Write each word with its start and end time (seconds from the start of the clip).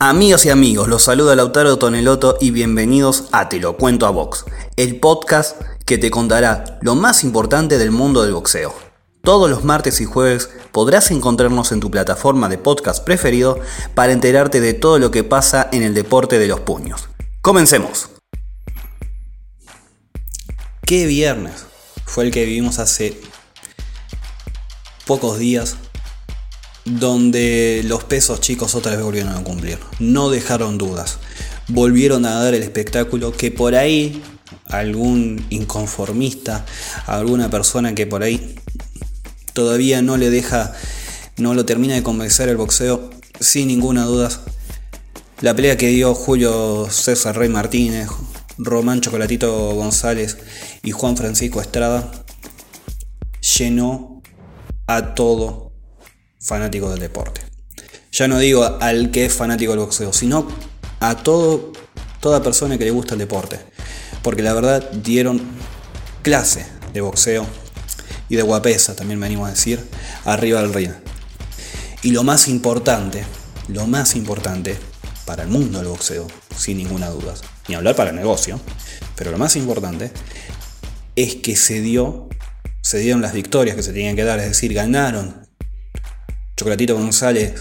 Amigos 0.00 0.46
y 0.46 0.50
amigos, 0.50 0.86
los 0.86 1.02
saluda 1.02 1.34
Lautaro 1.34 1.76
Toneloto 1.76 2.38
y 2.40 2.52
bienvenidos 2.52 3.24
a 3.32 3.48
Te 3.48 3.58
lo 3.58 3.76
cuento 3.76 4.06
a 4.06 4.10
Box, 4.10 4.44
el 4.76 5.00
podcast 5.00 5.60
que 5.86 5.98
te 5.98 6.08
contará 6.08 6.78
lo 6.82 6.94
más 6.94 7.24
importante 7.24 7.78
del 7.78 7.90
mundo 7.90 8.22
del 8.22 8.32
boxeo. 8.32 8.72
Todos 9.24 9.50
los 9.50 9.64
martes 9.64 10.00
y 10.00 10.04
jueves 10.04 10.50
podrás 10.70 11.10
encontrarnos 11.10 11.72
en 11.72 11.80
tu 11.80 11.90
plataforma 11.90 12.48
de 12.48 12.58
podcast 12.58 13.02
preferido 13.02 13.58
para 13.96 14.12
enterarte 14.12 14.60
de 14.60 14.72
todo 14.72 15.00
lo 15.00 15.10
que 15.10 15.24
pasa 15.24 15.68
en 15.72 15.82
el 15.82 15.94
deporte 15.94 16.38
de 16.38 16.46
los 16.46 16.60
puños. 16.60 17.08
Comencemos. 17.40 18.08
¿Qué 20.82 21.06
viernes 21.06 21.66
fue 22.06 22.22
el 22.22 22.30
que 22.30 22.44
vivimos 22.44 22.78
hace 22.78 23.20
pocos 25.06 25.38
días 25.38 25.76
donde 26.88 27.82
los 27.84 28.04
pesos 28.04 28.40
chicos 28.40 28.74
otra 28.74 28.92
vez 28.92 29.04
volvieron 29.04 29.34
a 29.34 29.44
cumplir. 29.44 29.78
No 29.98 30.30
dejaron 30.30 30.78
dudas. 30.78 31.18
Volvieron 31.68 32.24
a 32.24 32.34
dar 32.34 32.54
el 32.54 32.62
espectáculo 32.62 33.32
que 33.32 33.50
por 33.50 33.74
ahí 33.74 34.22
algún 34.66 35.44
inconformista, 35.50 36.64
alguna 37.06 37.50
persona 37.50 37.94
que 37.94 38.06
por 38.06 38.22
ahí 38.22 38.54
todavía 39.52 40.02
no 40.02 40.16
le 40.16 40.30
deja, 40.30 40.72
no 41.36 41.54
lo 41.54 41.64
termina 41.64 41.94
de 41.94 42.02
convencer 42.02 42.48
el 42.48 42.56
boxeo, 42.56 43.10
sin 43.40 43.68
ninguna 43.68 44.04
duda. 44.04 44.30
La 45.40 45.54
pelea 45.54 45.76
que 45.76 45.88
dio 45.88 46.14
Julio 46.14 46.88
César 46.90 47.36
Rey 47.36 47.48
Martínez, 47.48 48.08
Román 48.58 49.00
Chocolatito 49.00 49.74
González 49.74 50.38
y 50.82 50.90
Juan 50.90 51.16
Francisco 51.16 51.60
Estrada 51.60 52.10
llenó 53.56 54.22
a 54.86 55.14
todo 55.14 55.67
fanático 56.48 56.90
del 56.90 56.98
deporte. 56.98 57.42
Ya 58.10 58.26
no 58.26 58.38
digo 58.38 58.64
al 58.80 59.10
que 59.10 59.26
es 59.26 59.32
fanático 59.34 59.72
del 59.72 59.80
boxeo, 59.80 60.12
sino 60.12 60.48
a 60.98 61.16
todo, 61.16 61.72
toda 62.20 62.42
persona 62.42 62.78
que 62.78 62.84
le 62.84 62.90
gusta 62.90 63.14
el 63.14 63.20
deporte. 63.20 63.60
Porque 64.22 64.42
la 64.42 64.54
verdad 64.54 64.90
dieron 64.90 65.40
clase 66.22 66.66
de 66.92 67.00
boxeo 67.02 67.46
y 68.28 68.36
de 68.36 68.42
guapesa, 68.42 68.96
también 68.96 69.20
me 69.20 69.26
animo 69.26 69.46
a 69.46 69.50
decir, 69.50 69.84
arriba 70.24 70.62
del 70.62 70.72
ring. 70.72 70.92
Y 72.02 72.12
lo 72.12 72.24
más 72.24 72.48
importante, 72.48 73.24
lo 73.68 73.86
más 73.86 74.16
importante 74.16 74.76
para 75.26 75.42
el 75.42 75.48
mundo 75.48 75.78
del 75.78 75.88
boxeo, 75.88 76.26
sin 76.56 76.78
ninguna 76.78 77.08
duda, 77.10 77.34
ni 77.68 77.74
hablar 77.74 77.94
para 77.94 78.10
el 78.10 78.16
negocio, 78.16 78.58
pero 79.14 79.30
lo 79.30 79.38
más 79.38 79.56
importante 79.56 80.10
es 81.14 81.36
que 81.36 81.56
se 81.56 81.80
dio, 81.80 82.28
se 82.80 82.98
dieron 82.98 83.20
las 83.20 83.34
victorias 83.34 83.76
que 83.76 83.82
se 83.82 83.92
tenían 83.92 84.16
que 84.16 84.24
dar, 84.24 84.38
es 84.38 84.48
decir, 84.48 84.72
ganaron 84.72 85.47
Chocolatito 86.58 86.96
González 86.96 87.54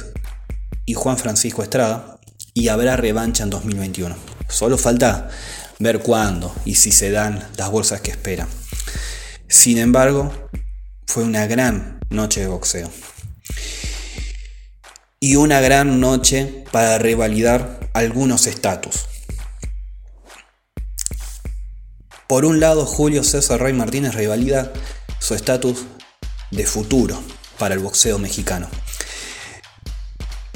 y 0.87 0.95
Juan 0.95 1.19
Francisco 1.19 1.61
Estrada, 1.61 2.19
y 2.55 2.69
habrá 2.69 2.97
revancha 2.97 3.43
en 3.43 3.51
2021. 3.51 4.15
Solo 4.49 4.75
falta 4.75 5.29
ver 5.77 5.99
cuándo 5.99 6.51
y 6.65 6.73
si 6.73 6.91
se 6.91 7.11
dan 7.11 7.47
las 7.57 7.69
bolsas 7.69 8.01
que 8.01 8.09
esperan. 8.09 8.47
Sin 9.47 9.77
embargo, 9.77 10.49
fue 11.05 11.23
una 11.23 11.45
gran 11.45 11.99
noche 12.09 12.41
de 12.41 12.47
boxeo. 12.47 12.89
Y 15.19 15.35
una 15.35 15.61
gran 15.61 15.99
noche 15.99 16.63
para 16.71 16.97
revalidar 16.97 17.91
algunos 17.93 18.47
estatus. 18.47 19.05
Por 22.27 22.45
un 22.45 22.59
lado, 22.59 22.87
Julio 22.87 23.23
César 23.23 23.61
Rey 23.61 23.73
Martínez 23.73 24.15
revalida 24.15 24.73
su 25.19 25.35
estatus 25.35 25.85
de 26.49 26.65
futuro 26.65 27.21
para 27.57 27.75
el 27.75 27.79
boxeo 27.79 28.19
mexicano 28.19 28.67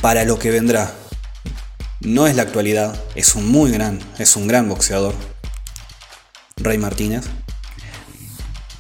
para 0.02 0.26
lo 0.26 0.40
que 0.40 0.50
vendrá. 0.52 0.94
No 2.02 2.26
es 2.26 2.36
la 2.36 2.42
actualidad, 2.42 3.00
es 3.16 3.36
un 3.36 3.48
muy 3.48 3.72
gran, 3.72 4.00
es 4.18 4.36
un 4.36 4.48
gran 4.48 4.68
boxeador, 4.68 5.14
Rey 6.58 6.80
Martínez, 6.80 7.26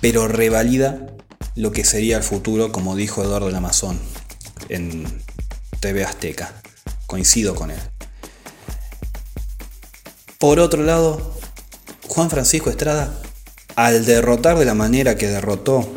pero 0.01 0.27
revalida 0.27 1.07
lo 1.55 1.71
que 1.71 1.85
sería 1.85 2.17
el 2.17 2.23
futuro, 2.23 2.71
como 2.71 2.95
dijo 2.95 3.23
Eduardo 3.23 3.45
del 3.45 3.55
Amazon 3.55 3.99
en 4.69 5.23
TV 5.79 6.03
Azteca. 6.03 6.53
Coincido 7.05 7.53
con 7.53 7.69
él. 7.69 7.79
Por 10.39 10.59
otro 10.59 10.81
lado, 10.81 11.37
Juan 12.07 12.31
Francisco 12.31 12.71
Estrada, 12.71 13.13
al 13.75 14.05
derrotar 14.05 14.57
de 14.57 14.65
la 14.65 14.73
manera 14.73 15.15
que 15.15 15.27
derrotó 15.27 15.93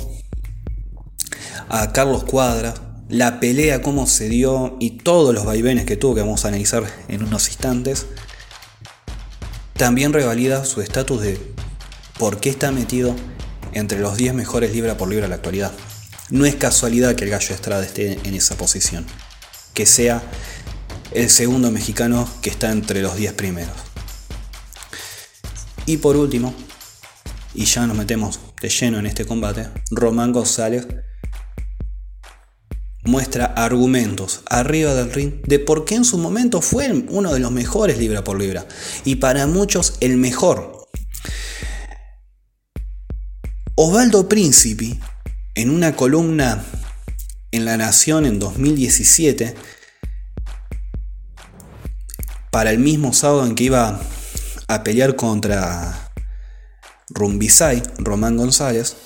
a 1.69 1.93
Carlos 1.93 2.25
Cuadra, 2.25 2.75
la 3.09 3.41
pelea, 3.41 3.83
cómo 3.83 4.07
se 4.07 4.29
dio 4.29 4.77
y 4.81 4.99
todos 4.99 5.35
los 5.35 5.45
vaivenes 5.45 5.85
que 5.85 5.97
tuvo, 5.97 6.15
que 6.15 6.21
vamos 6.21 6.45
a 6.45 6.49
analizar 6.49 6.85
en 7.09 7.23
unos 7.23 7.49
instantes, 7.49 8.07
también 9.75 10.13
revalida 10.13 10.65
su 10.65 10.81
estatus 10.81 11.21
de 11.23 11.55
por 12.19 12.41
qué 12.41 12.51
está 12.51 12.71
metido 12.71 13.15
entre 13.73 13.99
los 13.99 14.17
10 14.17 14.35
mejores 14.35 14.73
libra 14.73 14.97
por 14.97 15.09
libra 15.09 15.25
en 15.25 15.31
la 15.31 15.37
actualidad. 15.37 15.73
No 16.31 16.47
es 16.47 16.55
casualidad 16.55 17.15
que 17.15 17.25
el 17.25 17.31
Gallo 17.31 17.55
Estrada 17.55 17.85
esté 17.85 18.19
en 18.25 18.35
esa 18.35 18.57
posición, 18.57 19.05
que 19.75 19.85
sea 19.85 20.23
el 21.13 21.29
segundo 21.29 21.71
mexicano 21.71 22.29
que 22.41 22.51
está 22.51 22.71
entre 22.71 23.03
los 23.03 23.17
10 23.17 23.35
primeros. 23.35 23.75
Y 25.87 25.99
por 25.99 26.17
último, 26.17 26.55
y 27.53 27.67
ya 27.67 27.87
nos 27.87 27.97
metemos 27.97 28.41
de 28.61 28.69
lleno 28.69 28.99
en 28.99 29.07
este 29.07 29.27
combate, 29.27 29.69
Román 29.91 30.33
González 30.33 30.87
muestra 33.05 33.47
argumentos 33.47 34.43
arriba 34.47 34.95
del 34.95 35.13
ring 35.13 35.43
de 35.47 35.59
por 35.59 35.85
qué 35.85 35.95
en 35.95 36.05
su 36.05 36.19
momento 36.19 36.61
fue 36.61 36.91
uno 37.09 37.33
de 37.33 37.41
los 37.41 37.53
mejores 37.53 37.99
libra 37.99 38.25
por 38.25 38.39
libra 38.39 38.67
y 39.05 39.17
para 39.17 39.47
muchos 39.47 39.95
el 40.01 40.17
mejor. 40.17 40.87
Osvaldo 43.77 44.29
Príncipe, 44.29 44.99
en 45.55 45.71
una 45.71 45.97
columna 45.97 46.65
en 47.51 47.65
La 47.65 47.77
Nación 47.77 48.25
en 48.25 48.39
2017, 48.39 49.55
para 52.51 52.71
el 52.71 52.79
mismo 52.79 53.13
sábado 53.13 53.47
en 53.47 53.57
que 53.57 53.65
iba 53.65 54.01
a 54.69 54.85
pelear 54.85 55.17
contra 55.17 56.13
Rumbisay, 57.11 57.83
Román 57.99 58.37
González, 58.37 58.97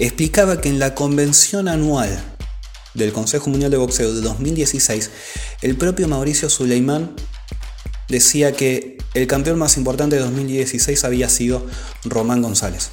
explicaba 0.00 0.60
que 0.60 0.70
en 0.70 0.78
la 0.78 0.94
convención 0.94 1.68
anual 1.68 2.08
del 2.94 3.12
Consejo 3.12 3.50
Mundial 3.50 3.70
de 3.70 3.76
Boxeo 3.76 4.14
de 4.14 4.22
2016, 4.22 5.10
el 5.60 5.76
propio 5.76 6.08
Mauricio 6.08 6.48
Suleimán 6.48 7.14
decía 8.08 8.52
que 8.52 8.98
el 9.14 9.26
campeón 9.26 9.58
más 9.58 9.76
importante 9.76 10.16
de 10.16 10.22
2016 10.22 11.04
había 11.04 11.28
sido 11.28 11.66
Román 12.04 12.40
González. 12.40 12.90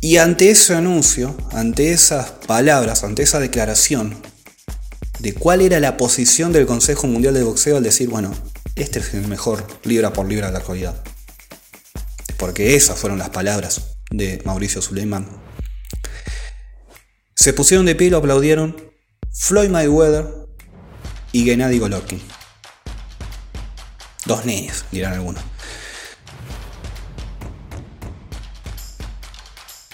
Y 0.00 0.18
ante 0.18 0.50
ese 0.50 0.76
anuncio, 0.76 1.36
ante 1.50 1.90
esas 1.90 2.30
palabras, 2.46 3.02
ante 3.02 3.24
esa 3.24 3.40
declaración 3.40 4.16
de 5.18 5.34
cuál 5.34 5.60
era 5.60 5.80
la 5.80 5.96
posición 5.96 6.52
del 6.52 6.66
Consejo 6.66 7.08
Mundial 7.08 7.34
de 7.34 7.42
Boxeo 7.42 7.76
al 7.76 7.82
decir, 7.82 8.08
bueno, 8.08 8.32
este 8.76 9.00
es 9.00 9.12
el 9.14 9.26
mejor 9.26 9.66
libra 9.82 10.12
por 10.12 10.28
libra 10.28 10.46
de 10.46 10.52
la 10.52 10.60
actualidad. 10.60 11.02
Porque 12.36 12.76
esas 12.76 12.96
fueron 12.96 13.18
las 13.18 13.30
palabras 13.30 13.97
de 14.10 14.42
Mauricio 14.44 14.82
Suleiman. 14.82 15.28
Se 17.34 17.52
pusieron 17.52 17.86
de 17.86 17.94
pie 17.94 18.08
y 18.08 18.10
lo 18.10 18.18
aplaudieron 18.18 18.76
Floyd 19.32 19.68
Mayweather 19.68 20.48
y 21.32 21.44
Gennady 21.44 21.78
Golovkin. 21.78 22.20
Dos 24.26 24.44
nenes, 24.44 24.84
dirán 24.90 25.14
algunos. 25.14 25.42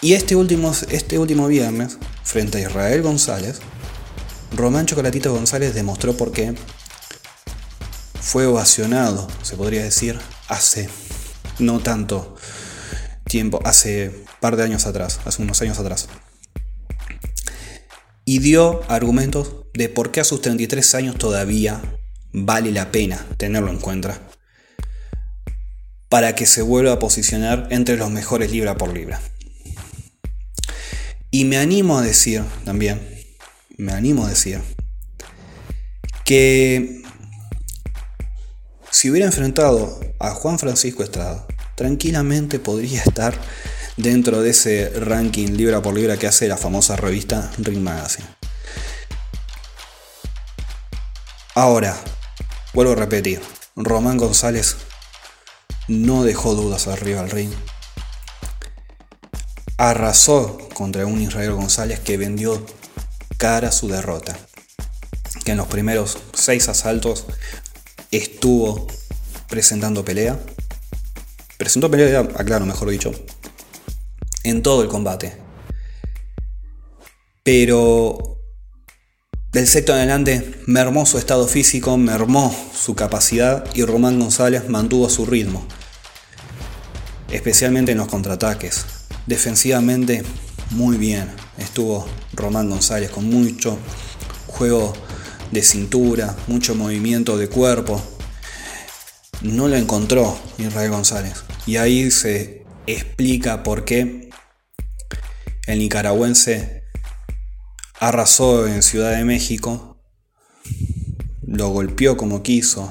Y 0.00 0.14
este 0.14 0.36
último, 0.36 0.72
este 0.90 1.18
último 1.18 1.46
viernes, 1.46 1.98
frente 2.24 2.58
a 2.58 2.60
Israel 2.68 3.02
González, 3.02 3.60
Román 4.54 4.86
Chocolatito 4.86 5.32
González 5.32 5.74
demostró 5.74 6.16
por 6.16 6.30
qué 6.30 6.54
fue 8.20 8.46
ovacionado, 8.46 9.28
se 9.42 9.56
podría 9.56 9.82
decir, 9.82 10.18
hace 10.48 10.88
no 11.58 11.80
tanto 11.80 12.36
tiempo, 13.34 13.58
hace 13.64 14.10
un 14.10 14.24
par 14.38 14.54
de 14.54 14.62
años 14.62 14.86
atrás, 14.86 15.18
hace 15.24 15.42
unos 15.42 15.60
años 15.60 15.76
atrás. 15.80 16.06
Y 18.24 18.38
dio 18.38 18.88
argumentos 18.88 19.56
de 19.74 19.88
por 19.88 20.12
qué 20.12 20.20
a 20.20 20.24
sus 20.24 20.40
33 20.40 20.94
años 20.94 21.18
todavía 21.18 21.82
vale 22.32 22.70
la 22.70 22.92
pena 22.92 23.26
tenerlo 23.36 23.72
en 23.72 23.80
cuenta 23.80 24.20
para 26.08 26.36
que 26.36 26.46
se 26.46 26.62
vuelva 26.62 26.92
a 26.92 26.98
posicionar 27.00 27.66
entre 27.70 27.96
los 27.96 28.08
mejores 28.08 28.52
libra 28.52 28.76
por 28.76 28.94
libra. 28.94 29.20
Y 31.32 31.44
me 31.44 31.56
animo 31.56 31.98
a 31.98 32.02
decir 32.02 32.44
también, 32.64 33.00
me 33.76 33.90
animo 33.90 34.26
a 34.26 34.28
decir, 34.28 34.60
que 36.24 37.02
si 38.92 39.10
hubiera 39.10 39.26
enfrentado 39.26 39.98
a 40.20 40.30
Juan 40.30 40.60
Francisco 40.60 41.02
Estrada 41.02 41.48
tranquilamente 41.74 42.58
podría 42.58 43.02
estar 43.02 43.38
dentro 43.96 44.42
de 44.42 44.50
ese 44.50 44.90
ranking 44.90 45.48
libra 45.56 45.82
por 45.82 45.94
libra 45.94 46.16
que 46.16 46.26
hace 46.26 46.48
la 46.48 46.56
famosa 46.56 46.96
revista 46.96 47.50
Ring 47.58 47.80
Magazine. 47.80 48.26
Ahora, 51.54 51.96
vuelvo 52.72 52.92
a 52.92 52.96
repetir, 52.96 53.40
Román 53.76 54.16
González 54.16 54.76
no 55.86 56.24
dejó 56.24 56.54
dudas 56.54 56.88
arriba 56.88 57.22
del 57.22 57.30
ring. 57.30 57.52
Arrasó 59.76 60.58
contra 60.74 61.06
un 61.06 61.20
Israel 61.20 61.52
González 61.52 62.00
que 62.00 62.16
vendió 62.16 62.64
cara 63.36 63.70
su 63.70 63.88
derrota. 63.88 64.36
Que 65.44 65.52
en 65.52 65.58
los 65.58 65.66
primeros 65.66 66.18
seis 66.32 66.68
asaltos 66.68 67.26
estuvo 68.10 68.86
presentando 69.48 70.04
pelea. 70.04 70.38
Presentó 71.56 71.90
pelea, 71.90 72.20
aclaro, 72.20 72.66
mejor 72.66 72.90
dicho, 72.90 73.12
en 74.42 74.62
todo 74.62 74.82
el 74.82 74.88
combate. 74.88 75.36
Pero 77.42 78.38
del 79.52 79.68
sexto 79.68 79.92
en 79.92 79.98
adelante 79.98 80.54
mermó 80.66 81.06
su 81.06 81.18
estado 81.18 81.46
físico, 81.46 81.96
mermó 81.96 82.54
su 82.74 82.94
capacidad 82.94 83.64
y 83.74 83.84
Román 83.84 84.18
González 84.18 84.68
mantuvo 84.68 85.08
su 85.08 85.26
ritmo, 85.26 85.66
especialmente 87.30 87.92
en 87.92 87.98
los 87.98 88.08
contraataques. 88.08 88.84
Defensivamente 89.26 90.24
muy 90.70 90.96
bien 90.96 91.30
estuvo 91.58 92.06
Román 92.32 92.68
González 92.68 93.10
con 93.10 93.26
mucho 93.26 93.78
juego 94.48 94.92
de 95.52 95.62
cintura, 95.62 96.34
mucho 96.46 96.74
movimiento 96.74 97.38
de 97.38 97.48
cuerpo. 97.48 98.02
No 99.44 99.68
lo 99.68 99.76
encontró 99.76 100.38
Israel 100.56 100.90
González. 100.90 101.44
Y 101.66 101.76
ahí 101.76 102.10
se 102.10 102.64
explica 102.86 103.62
por 103.62 103.84
qué 103.84 104.30
el 105.66 105.78
nicaragüense 105.78 106.84
arrasó 108.00 108.66
en 108.66 108.82
Ciudad 108.82 109.10
de 109.10 109.24
México, 109.24 109.98
lo 111.46 111.68
golpeó 111.68 112.16
como 112.16 112.42
quiso 112.42 112.90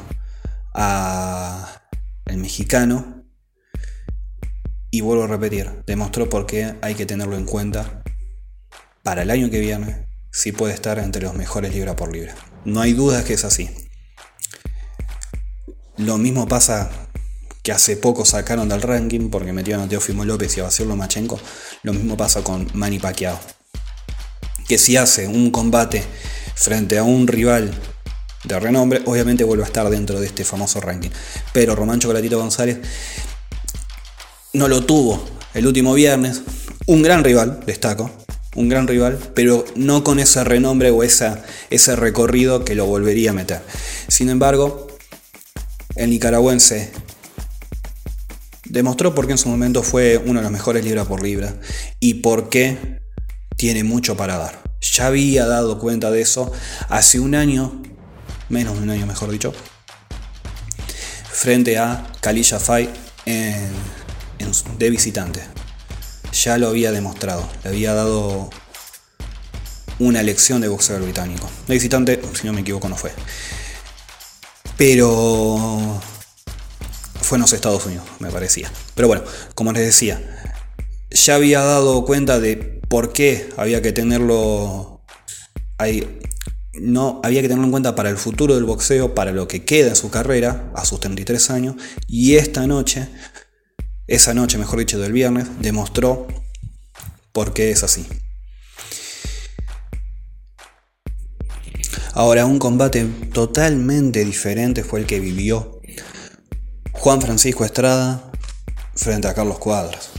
a 0.76 1.82
el 2.26 2.38
mexicano 2.38 3.26
y 4.92 5.02
vuelvo 5.02 5.24
a 5.24 5.28
repetir, 5.28 5.84
demostró 5.88 6.30
por 6.30 6.46
qué 6.46 6.76
hay 6.84 6.94
que 6.94 7.08
tenerlo 7.08 7.36
en 7.36 7.46
cuenta 7.46 8.04
para 9.02 9.24
el 9.24 9.32
año 9.32 9.50
que 9.50 9.60
viene 9.60 10.08
si 10.32 10.52
puede 10.52 10.76
estar 10.76 11.00
entre 11.00 11.24
los 11.24 11.34
mejores 11.34 11.74
libra 11.74 11.96
por 11.96 12.12
libra. 12.12 12.36
No 12.64 12.80
hay 12.80 12.94
dudas 12.94 13.24
que 13.24 13.34
es 13.34 13.44
así. 13.44 13.83
Lo 16.06 16.18
mismo 16.18 16.50
pasa 16.50 16.90
que 17.62 17.72
hace 17.72 17.96
poco 17.96 18.26
sacaron 18.26 18.68
del 18.68 18.82
ranking 18.82 19.30
porque 19.30 19.54
metieron 19.54 19.84
a 19.84 19.88
Teófimo 19.88 20.26
López 20.26 20.58
y 20.58 20.60
a 20.60 20.64
Basilio 20.64 20.90
Lomachenko. 20.90 21.40
Lo 21.84 21.94
mismo 21.94 22.18
pasa 22.18 22.44
con 22.44 22.68
Manny 22.74 23.00
Pacquiao. 23.00 23.40
Que 24.68 24.78
si 24.78 24.98
hace 24.98 25.28
un 25.28 25.50
combate 25.50 26.04
frente 26.56 26.98
a 26.98 27.04
un 27.04 27.26
rival 27.26 27.74
de 28.44 28.60
renombre, 28.60 29.02
obviamente 29.06 29.46
vuelve 29.46 29.64
a 29.64 29.68
estar 29.68 29.90
dentro 29.90 30.20
de 30.20 30.28
este 30.28 30.44
famoso 30.44 30.82
ranking. 30.82 31.10
Pero 31.54 31.74
Román 31.74 32.02
Chocolatito 32.02 32.38
González 32.38 32.80
no 34.52 34.68
lo 34.68 34.84
tuvo 34.86 35.24
el 35.54 35.66
último 35.66 35.94
viernes. 35.94 36.42
Un 36.86 37.02
gran 37.02 37.24
rival, 37.24 37.62
destaco, 37.66 38.12
un 38.56 38.68
gran 38.68 38.90
rival, 38.90 39.18
pero 39.36 39.64
no 39.76 40.04
con 40.04 40.20
ese 40.20 40.44
renombre 40.44 40.92
o 40.92 41.02
esa, 41.02 41.44
ese 41.70 41.96
recorrido 41.96 42.66
que 42.66 42.76
lo 42.76 42.88
volvería 42.88 43.30
a 43.30 43.34
meter. 43.34 43.62
Sin 44.10 44.28
embargo, 44.28 44.93
el 45.96 46.10
nicaragüense 46.10 46.92
demostró 48.66 49.14
por 49.14 49.28
qué 49.28 49.34
en 49.34 49.38
su 49.38 49.50
momento 49.50 49.84
fue 49.84 50.18
uno 50.18 50.40
de 50.40 50.44
los 50.44 50.52
mejores 50.52 50.84
libra 50.84 51.06
por 51.06 51.22
libra 51.22 51.56
y 52.00 52.16
por 52.16 52.50
qué 52.50 53.00
tiene 53.56 53.84
mucho 53.84 54.18
para 54.18 54.38
dar. 54.38 54.64
Ya 54.82 55.08
había 55.08 55.46
dado 55.46 55.80
cuenta 55.80 56.12
de 56.12 56.22
eso 56.22 56.52
hace 56.90 57.20
un 57.20 57.36
año, 57.36 57.82
menos 58.50 58.78
de 58.78 58.84
un 58.84 58.90
año 58.90 59.06
mejor 59.06 59.32
dicho, 59.32 59.54
frente 61.32 61.78
a 61.78 62.12
Kalilla 62.22 62.60
Fay 62.60 62.90
de 64.78 64.90
visitante. 64.90 65.42
Ya 66.32 66.58
lo 66.58 66.68
había 66.68 66.92
demostrado, 66.92 67.48
le 67.64 67.70
había 67.70 67.94
dado 67.94 68.50
una 70.00 70.24
lección 70.24 70.62
de 70.62 70.68
boxeo 70.68 71.00
británico. 71.00 71.50
De 71.68 71.76
visitante, 71.76 72.20
si 72.34 72.48
no 72.48 72.54
me 72.54 72.62
equivoco, 72.62 72.90
no 72.90 72.96
fue. 72.96 73.12
Pero 74.78 76.02
fue 77.22 77.38
en 77.38 77.42
los 77.42 77.54
Estados 77.54 77.86
Unidos, 77.86 78.06
me 78.20 78.30
parecía. 78.30 78.72
Pero 78.96 79.08
bueno, 79.08 79.24
como 79.56 79.72
les 79.72 79.84
decía, 79.84 80.22
ya 81.10 81.36
había 81.36 81.62
dado 81.62 82.06
cuenta 82.06 82.40
de 82.40 82.58
por 82.88 83.14
qué 83.14 83.50
había 83.58 83.82
que 83.82 83.92
tenerlo 83.92 85.02
ahí. 85.78 86.20
No, 86.74 87.22
había 87.24 87.42
que 87.42 87.48
tenerlo 87.48 87.66
en 87.66 87.72
cuenta 87.72 87.96
para 87.96 88.10
el 88.10 88.18
futuro 88.18 88.56
del 88.56 88.64
boxeo, 88.64 89.14
para 89.14 89.32
lo 89.32 89.48
que 89.48 89.64
queda 89.64 89.90
en 89.90 89.96
su 89.96 90.10
carrera, 90.10 90.72
a 90.76 90.86
sus 90.86 91.00
33 91.00 91.50
años. 91.52 91.76
Y 92.08 92.36
esta 92.36 92.66
noche, 92.66 93.08
esa 94.08 94.34
noche, 94.34 94.58
mejor 94.58 94.80
dicho, 94.80 95.00
del 95.00 95.12
viernes, 95.12 95.48
demostró 95.60 96.28
por 97.32 97.54
qué 97.54 97.72
es 97.72 97.84
así. 97.84 98.08
Ahora, 102.16 102.46
un 102.46 102.60
combate 102.60 103.06
totalmente 103.34 104.24
diferente 104.24 104.84
fue 104.84 105.00
el 105.00 105.08
que 105.08 105.20
vivió 105.20 105.82
Juan 106.92 107.20
Francisco 107.20 107.66
Estrada 107.66 108.32
frente 108.94 109.28
a 109.28 109.34
Carlos 109.34 109.58
Cuadras. 109.58 110.10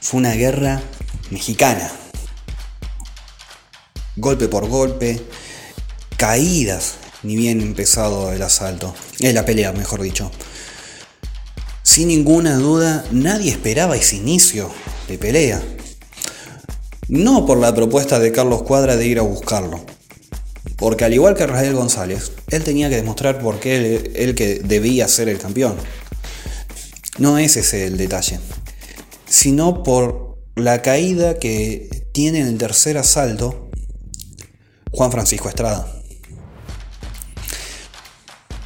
Fue 0.00 0.18
una 0.18 0.32
guerra 0.32 0.80
mexicana. 1.30 1.92
Golpe 4.16 4.48
por 4.48 4.66
golpe, 4.68 5.22
caídas, 6.16 6.94
ni 7.22 7.36
bien 7.36 7.60
empezado 7.60 8.32
el 8.32 8.40
asalto. 8.40 8.94
Es 9.20 9.34
la 9.34 9.44
pelea, 9.44 9.72
mejor 9.72 10.00
dicho. 10.00 10.30
Sin 11.82 12.08
ninguna 12.08 12.56
duda, 12.56 13.04
nadie 13.10 13.50
esperaba 13.50 13.96
ese 13.96 14.16
inicio 14.16 14.70
de 15.08 15.18
pelea. 15.18 15.62
No 17.08 17.44
por 17.44 17.58
la 17.58 17.74
propuesta 17.74 18.18
de 18.18 18.32
Carlos 18.32 18.62
Cuadra 18.62 18.96
de 18.96 19.06
ir 19.06 19.18
a 19.18 19.22
buscarlo, 19.22 19.84
porque 20.78 21.04
al 21.04 21.12
igual 21.12 21.34
que 21.34 21.44
Rafael 21.44 21.74
González, 21.74 22.30
él 22.50 22.62
tenía 22.62 22.88
que 22.88 22.94
demostrar 22.94 23.40
por 23.40 23.58
qué 23.58 24.12
él, 24.14 24.34
que 24.36 24.60
debía 24.60 25.08
ser 25.08 25.28
el 25.28 25.38
campeón. 25.38 25.76
No 27.18 27.36
es 27.36 27.56
ese 27.56 27.86
el 27.86 27.96
detalle, 27.96 28.38
sino 29.28 29.82
por 29.82 30.38
la 30.54 30.80
caída 30.80 31.40
que 31.40 32.06
tiene 32.12 32.40
en 32.40 32.46
el 32.46 32.58
tercer 32.58 32.96
asalto 32.96 33.70
Juan 34.92 35.10
Francisco 35.10 35.48
Estrada. 35.48 35.92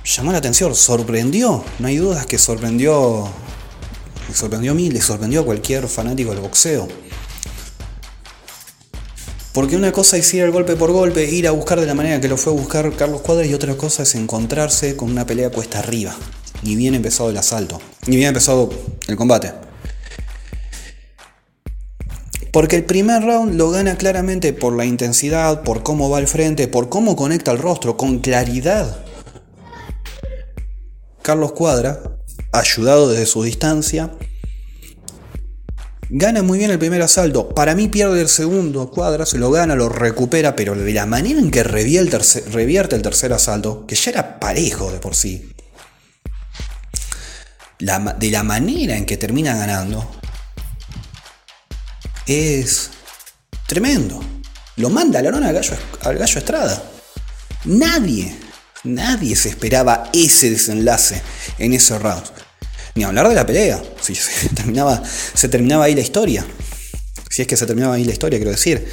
Llamó 0.04 0.32
la 0.32 0.38
atención, 0.38 0.74
sorprendió, 0.74 1.64
no 1.78 1.88
hay 1.88 1.96
dudas 1.96 2.26
que 2.26 2.36
sorprendió, 2.36 3.26
sorprendió 4.34 4.72
a 4.72 4.74
mí, 4.74 4.90
le 4.90 5.00
sorprendió 5.00 5.40
a 5.40 5.44
cualquier 5.46 5.88
fanático 5.88 6.32
del 6.32 6.40
boxeo. 6.40 6.88
Porque 9.52 9.76
una 9.76 9.92
cosa 9.92 10.16
es 10.16 10.32
ir 10.32 10.42
al 10.42 10.50
golpe 10.50 10.76
por 10.76 10.92
golpe, 10.92 11.30
ir 11.30 11.46
a 11.46 11.50
buscar 11.50 11.78
de 11.78 11.86
la 11.86 11.94
manera 11.94 12.20
que 12.20 12.28
lo 12.28 12.38
fue 12.38 12.54
a 12.54 12.56
buscar 12.56 12.96
Carlos 12.96 13.20
Cuadras 13.20 13.48
y 13.48 13.54
otra 13.54 13.76
cosa 13.76 14.04
es 14.04 14.14
encontrarse 14.14 14.96
con 14.96 15.10
una 15.10 15.26
pelea 15.26 15.50
cuesta 15.50 15.80
arriba. 15.80 16.16
Ni 16.62 16.74
bien 16.74 16.94
empezado 16.94 17.28
el 17.28 17.36
asalto, 17.36 17.78
ni 18.06 18.16
bien 18.16 18.28
empezado 18.28 18.70
el 19.08 19.16
combate. 19.16 19.52
Porque 22.50 22.76
el 22.76 22.84
primer 22.84 23.22
round 23.22 23.54
lo 23.56 23.70
gana 23.70 23.96
claramente 23.96 24.54
por 24.54 24.74
la 24.74 24.86
intensidad, 24.86 25.62
por 25.62 25.82
cómo 25.82 26.08
va 26.08 26.18
al 26.18 26.28
frente, 26.28 26.66
por 26.66 26.88
cómo 26.88 27.14
conecta 27.14 27.50
el 27.50 27.58
rostro, 27.58 27.98
con 27.98 28.20
claridad. 28.20 29.04
Carlos 31.20 31.52
Cuadra, 31.52 32.02
ayudado 32.52 33.10
desde 33.10 33.26
su 33.26 33.42
distancia, 33.42 34.12
Gana 36.14 36.42
muy 36.42 36.58
bien 36.58 36.70
el 36.70 36.78
primer 36.78 37.00
asalto. 37.00 37.48
Para 37.48 37.74
mí 37.74 37.88
pierde 37.88 38.20
el 38.20 38.28
segundo. 38.28 38.90
Cuadra 38.90 39.24
se 39.24 39.38
lo 39.38 39.50
gana, 39.50 39.74
lo 39.74 39.88
recupera, 39.88 40.54
pero 40.54 40.74
de 40.74 40.92
la 40.92 41.06
manera 41.06 41.40
en 41.40 41.50
que 41.50 41.62
revierte 41.62 42.96
el 42.96 43.02
tercer, 43.02 43.32
asalto, 43.32 43.86
que 43.86 43.94
ya 43.94 44.10
era 44.10 44.38
parejo 44.38 44.92
de 44.92 44.98
por 44.98 45.14
sí. 45.14 45.54
de 47.78 48.30
la 48.30 48.42
manera 48.42 48.94
en 48.94 49.06
que 49.06 49.16
termina 49.16 49.56
ganando. 49.56 50.06
Es 52.26 52.90
tremendo. 53.66 54.22
Lo 54.76 54.90
manda 54.90 55.20
a 55.20 55.22
la 55.22 55.30
lona 55.30 55.48
al 55.48 55.54
gallo, 55.54 55.78
al 56.02 56.18
gallo 56.18 56.38
Estrada. 56.38 56.82
Nadie, 57.64 58.36
nadie 58.84 59.34
se 59.34 59.48
esperaba 59.48 60.10
ese 60.12 60.50
desenlace 60.50 61.22
en 61.56 61.72
ese 61.72 61.98
round. 61.98 62.41
Ni 62.94 63.04
hablar 63.04 63.28
de 63.28 63.34
la 63.34 63.46
pelea. 63.46 63.82
Si 64.00 64.14
se 64.14 64.48
terminaba, 64.54 65.02
se 65.34 65.48
terminaba 65.48 65.84
ahí 65.84 65.94
la 65.94 66.00
historia. 66.00 66.44
Si 67.30 67.42
es 67.42 67.48
que 67.48 67.56
se 67.56 67.66
terminaba 67.66 67.94
ahí 67.94 68.04
la 68.04 68.12
historia, 68.12 68.38
quiero 68.38 68.50
decir. 68.50 68.86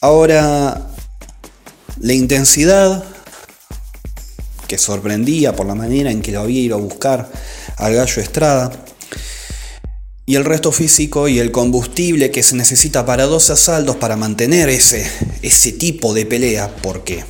Ahora, 0.00 0.88
la 2.00 2.12
intensidad 2.12 3.04
que 4.68 4.78
sorprendía 4.78 5.56
por 5.56 5.66
la 5.66 5.74
manera 5.74 6.10
en 6.10 6.22
que 6.22 6.30
lo 6.30 6.40
había 6.40 6.60
ido 6.60 6.76
a 6.76 6.80
buscar 6.80 7.30
al 7.76 7.94
gallo 7.94 8.22
Estrada. 8.22 8.70
y 10.26 10.36
el 10.36 10.44
resto 10.44 10.72
físico 10.72 11.26
y 11.26 11.38
el 11.38 11.50
combustible 11.50 12.30
que 12.30 12.42
se 12.42 12.54
necesita 12.54 13.06
para 13.06 13.24
dos 13.24 13.48
asaltos 13.50 13.96
para 13.96 14.14
mantener 14.14 14.68
ese, 14.68 15.10
ese 15.42 15.72
tipo 15.72 16.12
de 16.12 16.26
pelea, 16.26 16.76
porque 16.82 17.24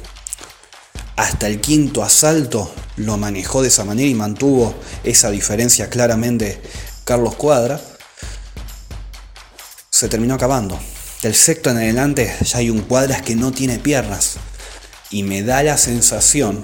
hasta 1.18 1.48
el 1.48 1.60
quinto 1.60 2.04
asalto 2.04 2.72
lo 2.96 3.16
manejó 3.16 3.60
de 3.60 3.68
esa 3.68 3.84
manera 3.84 4.08
y 4.08 4.14
mantuvo 4.14 4.72
esa 5.02 5.32
diferencia 5.32 5.90
claramente 5.90 6.62
Carlos 7.02 7.34
Cuadra, 7.34 7.80
se 9.90 10.08
terminó 10.08 10.34
acabando. 10.34 10.78
Del 11.20 11.34
sexto 11.34 11.70
en 11.70 11.78
adelante 11.78 12.32
ya 12.44 12.58
hay 12.58 12.70
un 12.70 12.82
Cuadras 12.82 13.22
que 13.22 13.34
no 13.34 13.50
tiene 13.50 13.80
piernas 13.80 14.36
y 15.10 15.24
me 15.24 15.42
da 15.42 15.64
la 15.64 15.76
sensación 15.76 16.62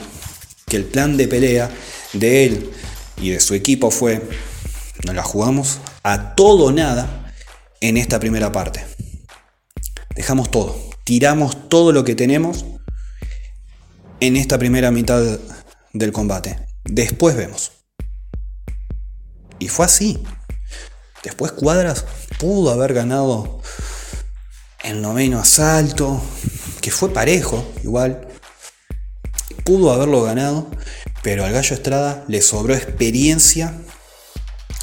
que 0.69 0.77
el 0.77 0.85
plan 0.85 1.17
de 1.17 1.27
pelea 1.27 1.69
de 2.13 2.45
él 2.45 2.71
y 3.17 3.31
de 3.31 3.41
su 3.41 3.55
equipo 3.55 3.91
fue, 3.91 4.23
nos 5.05 5.17
la 5.17 5.25
jugamos 5.25 5.81
a 6.05 6.37
todo 6.37 6.67
o 6.67 6.73
nada 6.73 7.35
en 7.81 7.97
esta 7.97 8.21
primera 8.21 8.53
parte. 8.53 8.87
Dejamos 10.15 10.49
todo, 10.53 10.79
tiramos 11.03 11.69
todo 11.69 11.91
lo 11.91 12.05
que 12.05 12.15
tenemos 12.15 12.65
en 14.27 14.37
esta 14.37 14.59
primera 14.59 14.91
mitad 14.91 15.23
del 15.93 16.13
combate. 16.13 16.59
Después 16.85 17.37
vemos. 17.37 17.73
Y 19.59 19.69
fue 19.69 19.85
así. 19.85 20.23
Después 21.23 21.53
Cuadras 21.53 22.07
pudo 22.39 22.71
haber 22.71 22.95
ganado 22.95 23.61
el 24.83 25.03
noveno 25.03 25.41
asalto, 25.41 26.23
que 26.81 26.91
fue 26.91 27.13
parejo, 27.13 27.71
igual. 27.83 28.27
Pudo 29.63 29.93
haberlo 29.93 30.23
ganado, 30.23 30.71
pero 31.23 31.45
al 31.45 31.53
Gallo 31.53 31.75
Estrada 31.75 32.25
le 32.27 32.41
sobró 32.41 32.75
experiencia 32.75 33.79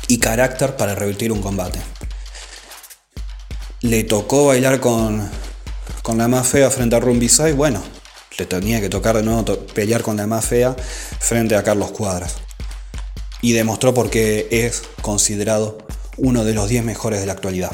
y 0.08 0.20
carácter 0.20 0.76
para 0.76 0.94
revertir 0.94 1.32
un 1.32 1.42
combate. 1.42 1.80
Le 3.82 4.04
tocó 4.04 4.48
bailar 4.48 4.80
con, 4.80 5.28
con 6.04 6.20
la 6.20 6.28
más 6.28 6.48
fea 6.48 6.70
frente 6.70 6.96
a 6.96 7.00
Rumbisay, 7.00 7.54
bueno, 7.54 7.82
tenía 8.46 8.82
que 8.82 8.90
tocar 8.90 9.18
de 9.18 9.24
nuevo 9.24 9.46
pelear 9.74 10.02
con 10.02 10.18
la 10.18 10.28
más 10.28 10.46
fea 10.46 10.76
frente 11.20 11.56
a 11.56 11.64
Carlos 11.64 11.92
Cuadras. 11.92 12.36
Y 13.42 13.54
demostró 13.54 13.94
por 13.94 14.10
qué 14.10 14.48
es 14.52 14.84
considerado 15.02 15.80
uno 16.18 16.44
de 16.44 16.54
los 16.54 16.70
10 16.70 16.84
mejores 16.84 17.20
de 17.20 17.26
la 17.26 17.34
actualidad. 17.34 17.72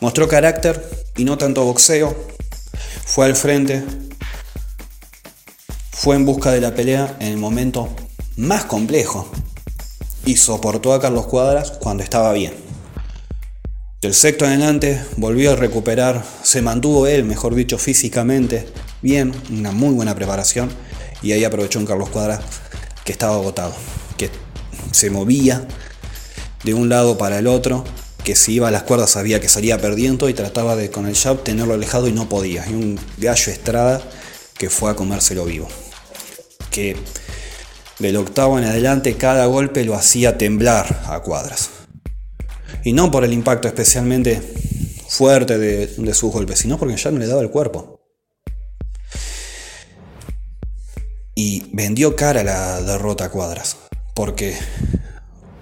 Mostró 0.00 0.28
carácter 0.28 0.84
y 1.16 1.24
no 1.24 1.38
tanto 1.38 1.64
boxeo. 1.64 2.14
Fue 3.04 3.26
al 3.26 3.36
frente. 3.36 3.84
Fue 5.90 6.16
en 6.16 6.26
busca 6.26 6.50
de 6.50 6.60
la 6.60 6.74
pelea 6.74 7.16
en 7.20 7.28
el 7.28 7.36
momento 7.36 7.88
más 8.36 8.64
complejo 8.64 9.30
y 10.24 10.36
soportó 10.36 10.92
a 10.92 11.00
Carlos 11.00 11.26
Cuadras 11.26 11.70
cuando 11.72 12.02
estaba 12.02 12.32
bien. 12.32 12.54
Del 14.00 14.14
sexto 14.14 14.44
adelante 14.44 15.00
volvió 15.16 15.52
a 15.52 15.56
recuperar, 15.56 16.24
se 16.42 16.60
mantuvo 16.60 17.06
él, 17.06 17.24
mejor 17.24 17.54
dicho, 17.54 17.78
físicamente 17.78 18.66
bien, 19.02 19.32
una 19.50 19.72
muy 19.72 19.94
buena 19.94 20.14
preparación 20.14 20.70
y 21.22 21.32
ahí 21.32 21.44
aprovechó 21.44 21.78
un 21.78 21.86
Carlos 21.86 22.08
Cuadras 22.08 22.40
que 23.04 23.12
estaba 23.12 23.34
agotado, 23.34 23.74
que 24.16 24.30
se 24.92 25.10
movía 25.10 25.66
de 26.64 26.74
un 26.74 26.88
lado 26.88 27.18
para 27.18 27.38
el 27.38 27.46
otro, 27.46 27.84
que 28.24 28.36
si 28.36 28.54
iba 28.54 28.68
a 28.68 28.70
las 28.70 28.84
cuerdas 28.84 29.10
sabía 29.10 29.40
que 29.40 29.48
salía 29.48 29.78
perdiendo 29.78 30.28
y 30.28 30.34
trataba 30.34 30.76
de 30.76 30.90
con 30.90 31.06
el 31.06 31.16
jab 31.16 31.42
tenerlo 31.42 31.74
alejado 31.74 32.06
y 32.08 32.12
no 32.12 32.28
podía. 32.28 32.64
Y 32.68 32.74
un 32.74 32.98
gallo 33.18 33.52
Estrada 33.52 34.00
que 34.56 34.70
fue 34.70 34.90
a 34.90 34.94
comérselo 34.94 35.44
vivo. 35.44 35.68
Que 36.70 36.96
del 37.98 38.16
octavo 38.16 38.58
en 38.58 38.64
adelante 38.64 39.16
cada 39.16 39.46
golpe 39.46 39.84
lo 39.84 39.94
hacía 39.94 40.38
temblar 40.38 41.02
a 41.06 41.20
cuadras. 41.20 41.70
Y 42.84 42.92
no 42.92 43.10
por 43.10 43.24
el 43.24 43.32
impacto 43.32 43.68
especialmente 43.68 44.40
fuerte 45.08 45.58
de, 45.58 46.14
sus 46.14 46.32
golpes, 46.32 46.60
sino 46.60 46.78
porque 46.78 46.96
ya 46.96 47.10
no 47.10 47.18
le 47.18 47.26
daba 47.26 47.42
el 47.42 47.50
cuerpo. 47.50 48.01
Y 51.44 51.64
vendió 51.72 52.14
cara 52.14 52.44
la 52.44 52.80
derrota 52.82 53.24
a 53.24 53.30
cuadras, 53.30 53.76
porque 54.14 54.56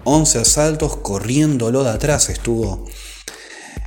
11 0.03 0.37
asaltos 0.37 0.97
corriéndolo 0.97 1.83
de 1.83 1.89
atrás 1.89 2.29
estuvo 2.29 2.87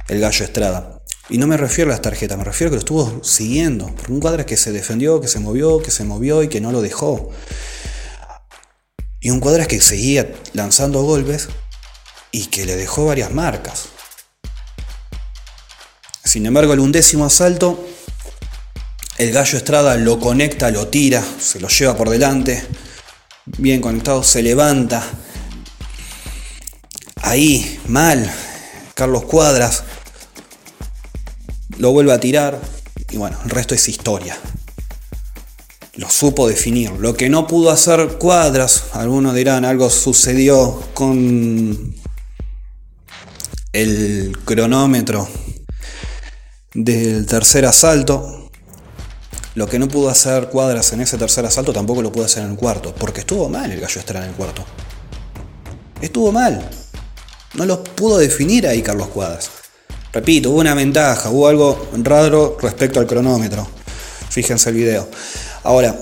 el 0.08 0.18
gallo 0.18 0.44
Estrada. 0.44 1.00
Y 1.28 1.38
no 1.38 1.46
me 1.46 1.56
refiero 1.56 1.92
a 1.92 1.94
las 1.94 2.02
tarjetas, 2.02 2.36
me 2.36 2.42
refiero 2.42 2.66
a 2.66 2.70
que 2.72 2.74
lo 2.74 2.80
estuvo 2.80 3.22
siguiendo. 3.22 3.94
Por 3.94 4.10
un 4.10 4.18
cuadras 4.18 4.44
que 4.44 4.56
se 4.56 4.72
defendió, 4.72 5.20
que 5.20 5.28
se 5.28 5.38
movió, 5.38 5.80
que 5.82 5.92
se 5.92 6.02
movió 6.02 6.42
y 6.42 6.48
que 6.48 6.60
no 6.60 6.72
lo 6.72 6.82
dejó. 6.82 7.30
Y 9.20 9.30
un 9.30 9.38
Cuadras 9.38 9.68
que 9.68 9.80
seguía 9.80 10.34
lanzando 10.52 11.00
golpes 11.04 11.48
y 12.32 12.46
que 12.46 12.66
le 12.66 12.74
dejó 12.74 13.06
varias 13.06 13.32
marcas. 13.32 13.84
Sin 16.24 16.44
embargo, 16.44 16.72
el 16.72 16.80
undécimo 16.80 17.24
asalto, 17.24 17.86
el 19.18 19.32
gallo 19.32 19.58
Estrada 19.58 19.96
lo 19.96 20.18
conecta, 20.18 20.70
lo 20.70 20.88
tira, 20.88 21.22
se 21.40 21.60
lo 21.60 21.68
lleva 21.68 21.96
por 21.96 22.10
delante, 22.10 22.64
bien 23.58 23.80
conectado, 23.80 24.22
se 24.22 24.42
levanta. 24.42 25.02
Ahí, 27.22 27.80
mal, 27.86 28.30
Carlos 28.94 29.24
Cuadras 29.24 29.84
lo 31.78 31.92
vuelve 31.92 32.12
a 32.12 32.20
tirar 32.20 32.60
y 33.10 33.16
bueno, 33.16 33.38
el 33.44 33.50
resto 33.50 33.74
es 33.74 33.88
historia 33.88 34.36
lo 35.96 36.10
supo 36.10 36.48
definir. 36.48 36.90
Lo 36.92 37.16
que 37.16 37.28
no 37.28 37.46
pudo 37.46 37.70
hacer 37.70 38.18
Cuadras, 38.18 38.84
algunos 38.92 39.34
dirán, 39.34 39.64
algo 39.64 39.90
sucedió 39.90 40.82
con 40.94 41.94
el 43.72 44.36
cronómetro 44.44 45.28
del 46.74 47.26
tercer 47.26 47.66
asalto. 47.66 48.43
Lo 49.54 49.68
que 49.68 49.78
no 49.78 49.88
pudo 49.88 50.08
hacer 50.08 50.48
Cuadras 50.48 50.92
en 50.92 51.00
ese 51.00 51.16
tercer 51.16 51.46
asalto 51.46 51.72
tampoco 51.72 52.02
lo 52.02 52.10
pudo 52.10 52.24
hacer 52.24 52.42
en 52.42 52.52
el 52.52 52.56
cuarto, 52.56 52.94
porque 52.94 53.20
estuvo 53.20 53.48
mal 53.48 53.70
el 53.70 53.80
gallo 53.80 54.00
Estrada 54.00 54.24
en 54.24 54.32
el 54.32 54.36
cuarto. 54.36 54.64
Estuvo 56.00 56.32
mal. 56.32 56.68
No 57.54 57.64
lo 57.64 57.84
pudo 57.84 58.18
definir 58.18 58.66
ahí 58.66 58.82
Carlos 58.82 59.08
Cuadras. 59.08 59.50
Repito, 60.12 60.50
hubo 60.50 60.60
una 60.60 60.74
ventaja, 60.74 61.30
hubo 61.30 61.48
algo 61.48 61.88
raro 62.02 62.56
respecto 62.60 63.00
al 63.00 63.06
cronómetro. 63.06 63.66
Fíjense 64.28 64.70
el 64.70 64.76
video. 64.76 65.08
Ahora, 65.62 65.96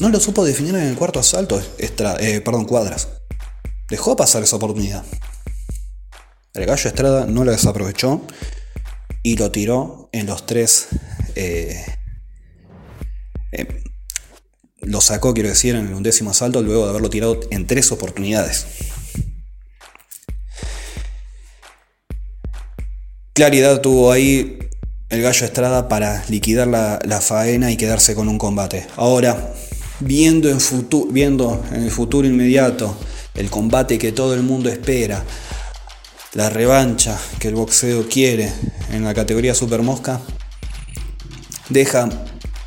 no 0.00 0.08
lo 0.08 0.18
supo 0.18 0.44
definir 0.44 0.74
en 0.74 0.82
el 0.82 0.96
cuarto 0.96 1.20
asalto, 1.20 1.62
eh, 1.78 2.40
perdón, 2.44 2.64
Cuadras. 2.64 3.08
Dejó 3.88 4.16
pasar 4.16 4.42
esa 4.42 4.56
oportunidad. 4.56 5.04
El 6.52 6.66
gallo 6.66 6.88
Estrada 6.88 7.26
no 7.26 7.44
lo 7.44 7.52
desaprovechó 7.52 8.22
y 9.22 9.36
lo 9.36 9.50
tiró 9.50 10.08
en 10.12 10.26
los 10.26 10.46
tres. 10.46 10.88
Eh, 11.40 11.74
eh, 13.52 13.82
lo 14.82 15.00
sacó, 15.00 15.32
quiero 15.32 15.48
decir, 15.48 15.74
en 15.74 15.86
el 15.86 15.94
undécimo 15.94 16.30
asalto 16.30 16.60
luego 16.62 16.84
de 16.84 16.90
haberlo 16.90 17.08
tirado 17.08 17.40
en 17.50 17.66
tres 17.66 17.90
oportunidades. 17.92 18.66
Claridad 23.32 23.80
tuvo 23.80 24.12
ahí 24.12 24.58
el 25.08 25.22
gallo 25.22 25.46
Estrada 25.46 25.88
para 25.88 26.22
liquidar 26.28 26.68
la, 26.68 27.20
faena 27.22 27.70
y 27.70 27.78
quedarse 27.78 28.14
con 28.14 28.28
un 28.28 28.36
combate. 28.36 28.86
Ahora, 28.96 29.54
viendo 30.00 30.50
en, 30.50 30.58
viendo 31.10 31.64
en 31.72 31.84
el 31.84 31.90
futuro 31.90 32.28
inmediato 32.28 32.94
el 33.34 33.48
combate 33.48 33.98
que 33.98 34.12
todo 34.12 34.34
el 34.34 34.42
mundo 34.42 34.68
espera, 34.68 35.24
la 36.34 36.50
revancha 36.50 37.18
que 37.38 37.48
el 37.48 37.54
boxeo 37.54 38.06
quiere 38.08 38.52
en 38.92 39.04
la 39.04 39.14
categoría 39.14 39.54
Super 39.54 39.80
Mosca, 39.80 40.20
deja 41.70 42.08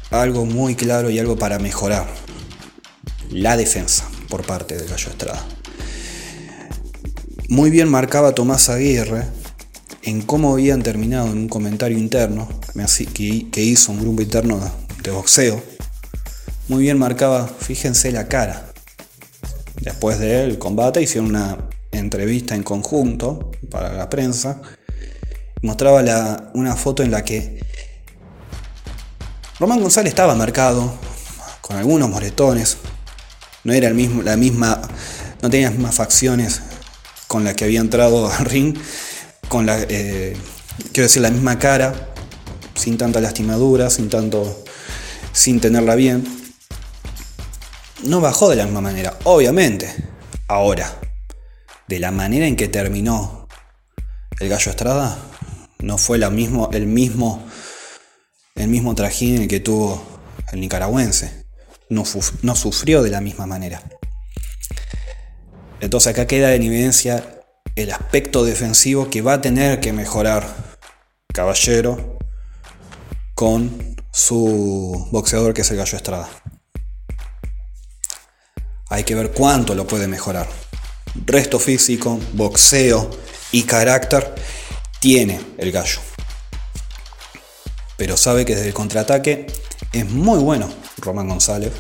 algo 0.10 0.46
muy 0.46 0.76
claro 0.76 1.10
y 1.10 1.20
algo 1.20 1.38
para 1.38 1.60
mejorar. 1.60 2.08
La 3.30 3.58
defensa 3.58 4.10
por 4.30 4.46
parte 4.46 4.76
del 4.76 4.88
Gallo 4.88 5.10
Estrada. 5.10 5.46
Muy 7.50 7.70
bien 7.70 7.90
marcaba 7.90 8.34
Tomás 8.34 8.70
Aguirre 8.70 9.26
en 10.02 10.22
cómo 10.22 10.54
habían 10.54 10.82
terminado 10.82 11.28
en 11.28 11.38
un 11.38 11.50
comentario 11.50 11.98
interno 11.98 12.50
que 13.14 13.62
hizo 13.62 13.92
un 13.92 14.02
grupo 14.02 14.22
interno 14.22 14.60
de 15.04 15.12
boxeo, 15.12 15.62
muy 16.70 16.84
bien 16.84 16.98
marcaba, 16.98 17.48
fíjense 17.48 18.12
la 18.14 18.30
cara. 18.30 18.72
Después 19.82 20.18
del 20.20 20.58
combate 20.58 21.02
hicieron 21.02 21.30
una 21.30 21.58
entrevista 21.92 22.56
en 22.56 22.64
conjunto 22.64 23.52
para 23.70 23.92
la 23.92 24.10
prensa. 24.10 24.62
Mostraba 25.62 26.52
una 26.54 26.76
foto 26.78 27.04
en 27.04 27.12
la 27.12 27.26
que 27.26 27.60
Román 29.60 29.82
González 29.82 30.10
estaba 30.10 30.34
marcado, 30.36 30.94
con 31.62 31.78
algunos 31.78 32.10
moretones. 32.10 32.78
No 33.64 33.72
era 33.72 33.88
el 33.88 33.94
mismo, 33.94 34.24
la 34.24 34.36
misma, 34.36 34.82
no 35.42 35.50
tenía 35.50 35.68
las 35.68 35.78
mismas 35.78 35.96
facciones 35.96 36.62
con 37.28 37.44
las 37.44 37.54
que 37.54 37.66
había 37.66 37.80
entrado 37.80 38.32
al 38.32 38.46
ring 38.46 38.78
con 39.48 39.66
la, 39.66 39.80
eh, 39.82 40.36
quiero 40.92 41.04
decir, 41.04 41.22
la 41.22 41.30
misma 41.30 41.60
cara, 41.60 41.94
sin 42.74 42.98
tanta 42.98 43.22
lastimadura, 43.22 43.90
sin 43.92 44.10
tanto, 44.10 44.64
sin 45.32 45.62
tenerla 45.62 45.96
bien. 45.96 46.24
No 48.04 48.20
bajó 48.22 48.50
de 48.50 48.56
la 48.56 48.66
misma 48.66 48.82
manera, 48.82 49.18
obviamente. 49.24 49.94
Ahora, 50.48 51.00
de 51.88 52.00
la 52.00 52.12
manera 52.12 52.48
en 52.48 52.56
que 52.56 52.68
terminó 52.68 53.48
el 54.40 54.50
Gallo 54.50 54.72
Estrada, 54.72 55.18
no 55.80 55.98
fue 55.98 56.18
la 56.18 56.32
mismo, 56.32 56.70
el 56.74 56.88
mismo 56.88 57.44
el 58.56 58.68
mismo 58.68 58.96
trajín 58.96 59.48
que 59.48 59.60
tuvo 59.60 60.04
el 60.52 60.60
nicaragüense. 60.60 61.46
No, 61.90 62.04
no 62.42 62.56
sufrió 62.56 63.04
de 63.04 63.10
la 63.10 63.22
misma 63.22 63.46
manera. 63.46 63.82
Entonces 65.80 66.12
acá 66.12 66.28
queda 66.28 66.54
en 66.56 66.64
evidencia 66.64 67.42
el 67.76 67.92
aspecto 67.92 68.46
defensivo 68.46 69.10
que 69.10 69.22
va 69.22 69.34
a 69.34 69.42
tener 69.42 69.80
que 69.80 69.94
mejorar 69.94 70.48
Caballero 71.34 72.20
con 73.34 73.96
su 74.12 75.08
boxeador 75.12 75.54
que 75.54 75.62
es 75.62 75.72
el 75.72 75.78
Gallo 75.78 75.98
Estrada. 75.98 76.30
Hay 78.90 79.04
que 79.04 79.16
ver 79.16 79.32
cuánto 79.32 79.74
lo 79.74 79.88
puede 79.88 80.08
mejorar. 80.08 80.48
Resto 81.26 81.60
físico, 81.60 82.20
boxeo 82.34 83.10
y 83.52 83.64
carácter 83.64 84.36
tiene 85.00 85.42
el 85.58 85.72
gallo. 85.72 86.13
Pero 88.04 88.18
sabe 88.18 88.44
que 88.44 88.54
desde 88.54 88.68
el 88.68 88.74
contraataque 88.74 89.48
es 89.94 90.10
muy 90.10 90.38
bueno 90.40 90.70
Román 90.98 91.30
González. 91.30 91.72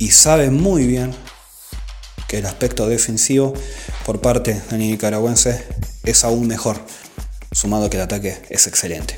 Y 0.00 0.10
sabe 0.10 0.50
muy 0.50 0.88
bien 0.88 1.14
que 2.26 2.38
el 2.38 2.46
aspecto 2.46 2.88
defensivo 2.88 3.54
por 4.04 4.20
parte 4.20 4.60
del 4.70 4.80
nicaragüense 4.80 5.64
es 6.02 6.24
aún 6.24 6.48
mejor. 6.48 6.80
Sumado 7.52 7.88
que 7.90 7.96
el 7.96 8.02
ataque 8.02 8.42
es 8.50 8.66
excelente. 8.66 9.14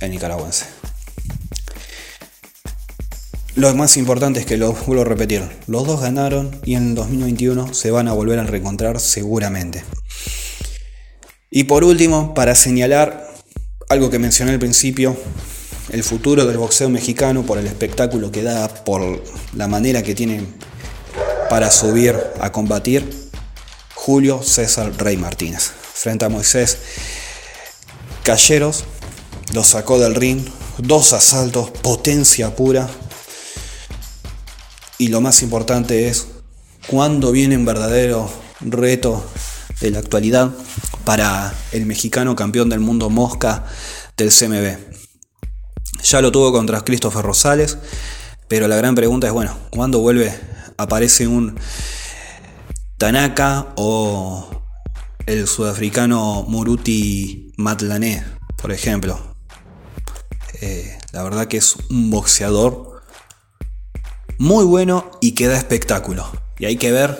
El 0.00 0.10
nicaragüense. 0.10 0.66
Lo 3.54 3.74
más 3.74 3.96
importante 3.96 4.40
es 4.40 4.44
que 4.44 4.58
lo 4.58 4.74
vuelvo 4.74 5.00
a 5.00 5.06
repetir, 5.06 5.48
los 5.66 5.86
dos 5.86 6.02
ganaron 6.02 6.60
y 6.62 6.74
en 6.74 6.88
el 6.88 6.94
2021 6.94 7.72
se 7.72 7.90
van 7.90 8.06
a 8.08 8.12
volver 8.12 8.38
a 8.38 8.44
reencontrar 8.44 9.00
seguramente. 9.00 9.82
Y 11.50 11.64
por 11.64 11.84
último, 11.84 12.34
para 12.34 12.54
señalar 12.54 13.23
algo 13.88 14.10
que 14.10 14.18
mencioné 14.18 14.52
al 14.52 14.58
principio, 14.58 15.16
el 15.90 16.02
futuro 16.02 16.46
del 16.46 16.58
boxeo 16.58 16.88
mexicano 16.88 17.44
por 17.44 17.58
el 17.58 17.66
espectáculo 17.66 18.32
que 18.32 18.42
da, 18.42 18.68
por 18.68 19.22
la 19.54 19.68
manera 19.68 20.02
que 20.02 20.14
tienen 20.14 20.46
para 21.50 21.70
subir 21.70 22.18
a 22.40 22.50
combatir, 22.52 23.08
Julio 23.94 24.42
César 24.42 24.92
Rey 24.98 25.16
Martínez. 25.16 25.70
Frente 25.94 26.24
a 26.24 26.28
Moisés 26.28 26.78
Calleros, 28.22 28.84
lo 29.52 29.62
sacó 29.62 29.98
del 29.98 30.14
ring, 30.14 30.44
dos 30.78 31.12
asaltos, 31.12 31.70
potencia 31.70 32.56
pura, 32.56 32.88
y 34.98 35.08
lo 35.08 35.20
más 35.20 35.42
importante 35.42 36.08
es 36.08 36.26
cuándo 36.86 37.32
viene 37.32 37.56
un 37.56 37.64
verdadero 37.64 38.30
reto 38.60 39.24
de 39.80 39.90
la 39.90 39.98
actualidad 39.98 40.52
para 41.04 41.54
el 41.72 41.86
mexicano 41.86 42.34
campeón 42.36 42.68
del 42.68 42.80
mundo 42.80 43.10
Mosca 43.10 43.64
del 44.16 44.30
CMB. 44.30 44.78
Ya 46.02 46.20
lo 46.20 46.32
tuvo 46.32 46.52
contra 46.52 46.82
Christopher 46.82 47.22
Rosales, 47.22 47.78
pero 48.48 48.68
la 48.68 48.76
gran 48.76 48.94
pregunta 48.94 49.26
es, 49.26 49.32
bueno, 49.32 49.56
¿cuándo 49.70 50.00
vuelve? 50.00 50.38
Aparece 50.76 51.26
un 51.26 51.58
Tanaka 52.98 53.72
o 53.76 54.48
el 55.26 55.46
sudafricano 55.46 56.44
Muruti 56.48 57.52
Matlané, 57.56 58.24
por 58.60 58.72
ejemplo. 58.72 59.36
Eh, 60.60 60.98
la 61.12 61.22
verdad 61.22 61.46
que 61.46 61.56
es 61.58 61.76
un 61.90 62.10
boxeador 62.10 63.02
muy 64.38 64.64
bueno 64.64 65.10
y 65.20 65.32
que 65.32 65.46
da 65.46 65.56
espectáculo. 65.56 66.26
Y 66.58 66.66
hay 66.66 66.76
que 66.76 66.92
ver 66.92 67.18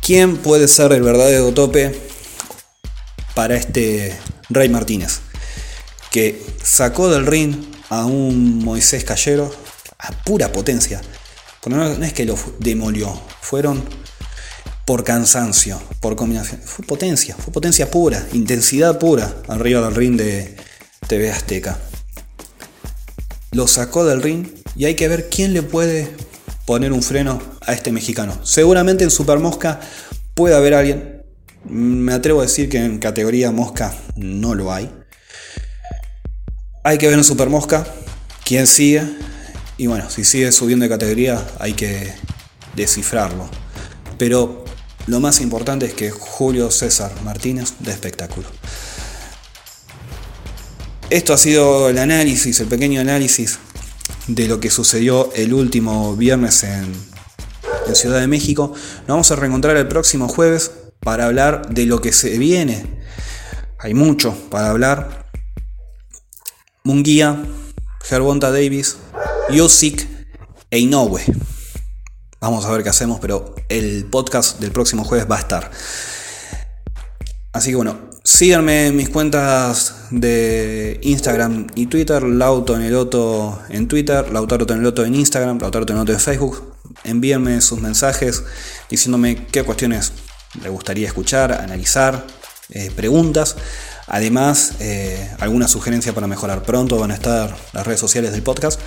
quién 0.00 0.36
puede 0.36 0.68
ser 0.68 0.92
el 0.92 1.02
verdadero 1.02 1.52
tope 1.52 2.09
para 3.34 3.56
este 3.56 4.16
Rey 4.48 4.68
Martínez, 4.68 5.20
que 6.10 6.42
sacó 6.62 7.08
del 7.08 7.26
ring 7.26 7.54
a 7.88 8.06
un 8.06 8.64
Moisés 8.64 9.04
Callero 9.04 9.54
a 9.98 10.12
pura 10.24 10.52
potencia. 10.52 11.00
no, 11.66 11.92
es 12.04 12.12
que 12.12 12.24
lo 12.24 12.36
demolió, 12.58 13.20
fueron 13.40 13.82
por 14.84 15.04
cansancio, 15.04 15.80
por 16.00 16.16
combinación. 16.16 16.60
Fue 16.64 16.84
potencia, 16.84 17.36
fue 17.36 17.52
potencia 17.52 17.90
pura, 17.90 18.26
intensidad 18.32 18.98
pura 18.98 19.32
arriba 19.48 19.82
del 19.82 19.94
ring 19.94 20.16
de 20.16 20.56
TV 21.06 21.30
Azteca. 21.30 21.78
Lo 23.52 23.66
sacó 23.66 24.04
del 24.04 24.22
ring 24.22 24.48
y 24.76 24.86
hay 24.86 24.94
que 24.94 25.08
ver 25.08 25.28
quién 25.28 25.52
le 25.52 25.62
puede 25.62 26.08
poner 26.64 26.92
un 26.92 27.02
freno 27.02 27.40
a 27.66 27.72
este 27.72 27.92
mexicano. 27.92 28.44
Seguramente 28.44 29.04
en 29.04 29.10
Super 29.10 29.38
Mosca 29.38 29.80
puede 30.34 30.54
haber 30.54 30.74
alguien. 30.74 31.19
Me 31.64 32.12
atrevo 32.12 32.40
a 32.40 32.44
decir 32.44 32.68
que 32.68 32.78
en 32.78 32.98
categoría 32.98 33.50
Mosca 33.50 33.94
no 34.16 34.54
lo 34.54 34.72
hay. 34.72 34.90
Hay 36.82 36.98
que 36.98 37.06
ver 37.06 37.18
en 37.18 37.24
Super 37.24 37.48
Mosca 37.48 37.86
quién 38.44 38.66
sigue. 38.66 39.02
Y 39.76 39.86
bueno, 39.86 40.10
si 40.10 40.24
sigue 40.24 40.50
subiendo 40.52 40.84
de 40.84 40.88
categoría 40.88 41.46
hay 41.58 41.74
que 41.74 42.12
descifrarlo. 42.74 43.48
Pero 44.18 44.64
lo 45.06 45.20
más 45.20 45.40
importante 45.40 45.86
es 45.86 45.94
que 45.94 46.10
Julio 46.10 46.70
César 46.70 47.12
Martínez 47.24 47.74
de 47.80 47.90
espectáculo. 47.90 48.48
Esto 51.10 51.32
ha 51.32 51.38
sido 51.38 51.88
el 51.88 51.98
análisis, 51.98 52.60
el 52.60 52.68
pequeño 52.68 53.00
análisis 53.00 53.58
de 54.28 54.46
lo 54.46 54.60
que 54.60 54.70
sucedió 54.70 55.32
el 55.34 55.52
último 55.52 56.16
viernes 56.16 56.62
en, 56.62 57.10
Ciudad 57.92 58.20
de 58.20 58.28
México. 58.28 58.72
Nos 59.00 59.08
vamos 59.08 59.30
a 59.32 59.36
reencontrar 59.36 59.76
el 59.76 59.88
próximo 59.88 60.28
jueves 60.28 60.70
para 61.00 61.26
hablar 61.26 61.68
de 61.70 61.86
lo 61.86 62.00
que 62.00 62.12
se 62.12 62.38
viene. 62.38 62.86
Hay 63.78 63.94
mucho 63.94 64.34
para 64.50 64.70
hablar. 64.70 65.30
Munguía, 66.84 67.42
Gervonta 68.02 68.50
Davis, 68.50 68.96
Yosik 69.50 70.06
e 70.70 70.78
Inoue. 70.78 71.22
Vamos 72.40 72.64
a 72.64 72.70
ver 72.70 72.82
qué 72.82 72.88
hacemos, 72.88 73.20
pero 73.20 73.54
el 73.68 74.06
podcast 74.06 74.60
del 74.60 74.72
próximo 74.72 75.04
jueves 75.04 75.30
va 75.30 75.36
a 75.36 75.40
estar. 75.40 75.70
Así 77.52 77.70
que 77.70 77.76
bueno, 77.76 78.10
Síganme 78.22 78.88
en 78.88 78.96
mis 78.96 79.08
cuentas 79.08 79.94
de 80.10 81.00
Instagram 81.02 81.68
y 81.74 81.86
Twitter, 81.86 82.22
Lauto 82.22 82.78
Neloto 82.78 83.58
en 83.70 83.88
Twitter, 83.88 84.30
Lautaro 84.30 84.66
Toneloto 84.66 85.06
en 85.06 85.14
Instagram, 85.14 85.58
Lautaro 85.58 85.86
Toneloto 85.86 86.12
en 86.12 86.20
Facebook. 86.20 86.74
Envíenme 87.02 87.62
sus 87.62 87.80
mensajes 87.80 88.44
diciéndome 88.90 89.46
qué 89.46 89.62
cuestiones 89.62 90.12
les 90.62 90.70
gustaría 90.70 91.06
escuchar, 91.06 91.52
analizar, 91.52 92.26
eh, 92.70 92.90
preguntas. 92.94 93.56
Además, 94.06 94.72
eh, 94.80 95.30
alguna 95.38 95.68
sugerencia 95.68 96.12
para 96.12 96.26
mejorar. 96.26 96.62
Pronto 96.62 96.98
van 96.98 97.12
a 97.12 97.14
estar 97.14 97.56
las 97.72 97.86
redes 97.86 98.00
sociales 98.00 98.32
del 98.32 98.42
podcast. 98.42 98.80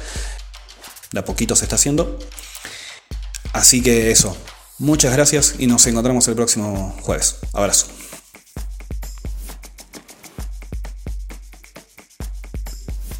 De 1.11 1.19
a 1.19 1.25
poquito 1.25 1.55
se 1.55 1.65
está 1.65 1.75
haciendo. 1.75 2.19
Así 3.53 3.81
que 3.81 4.11
eso. 4.11 4.35
Muchas 4.79 5.13
gracias 5.13 5.55
y 5.59 5.67
nos 5.67 5.85
encontramos 5.87 6.27
el 6.27 6.35
próximo 6.35 6.95
jueves. 7.01 7.37
Abrazo. 7.53 7.87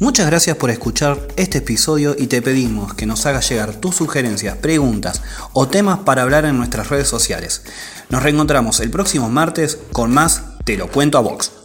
Muchas 0.00 0.26
gracias 0.26 0.56
por 0.56 0.70
escuchar 0.70 1.28
este 1.36 1.58
episodio 1.58 2.16
y 2.18 2.26
te 2.26 2.42
pedimos 2.42 2.94
que 2.94 3.06
nos 3.06 3.26
hagas 3.26 3.48
llegar 3.48 3.74
tus 3.76 3.94
sugerencias, 3.94 4.56
preguntas 4.56 5.22
o 5.52 5.68
temas 5.68 6.00
para 6.00 6.22
hablar 6.22 6.44
en 6.46 6.56
nuestras 6.56 6.88
redes 6.88 7.06
sociales. 7.06 7.62
Nos 8.10 8.22
reencontramos 8.22 8.80
el 8.80 8.90
próximo 8.90 9.30
martes 9.30 9.78
con 9.92 10.12
más 10.12 10.42
Te 10.64 10.76
lo 10.76 10.88
cuento 10.88 11.16
a 11.16 11.20
Vox. 11.20 11.63